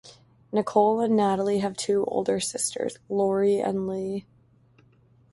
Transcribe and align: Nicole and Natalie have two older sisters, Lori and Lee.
Nicole 0.51 0.99
and 1.01 1.15
Natalie 1.15 1.59
have 1.59 1.77
two 1.77 2.05
older 2.05 2.39
sisters, 2.39 2.97
Lori 3.07 3.59
and 3.59 3.87
Lee. 3.87 4.25